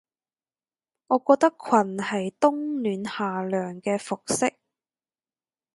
[1.05, 4.51] 我覺得裙係冬暖夏涼嘅服飾